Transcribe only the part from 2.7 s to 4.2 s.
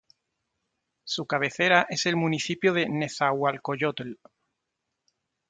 de Nezahualcoyotl.